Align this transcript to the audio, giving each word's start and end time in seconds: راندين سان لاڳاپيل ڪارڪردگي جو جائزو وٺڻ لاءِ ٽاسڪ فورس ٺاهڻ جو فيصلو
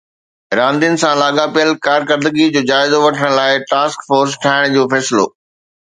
راندين 0.57 0.95
سان 1.01 1.13
لاڳاپيل 1.21 1.69
ڪارڪردگي 1.85 2.47
جو 2.55 2.61
جائزو 2.69 2.97
وٺڻ 3.05 3.29
لاءِ 3.39 3.63
ٽاسڪ 3.71 3.97
فورس 4.09 4.31
ٺاهڻ 4.43 4.67
جو 4.77 4.83
فيصلو 4.95 5.25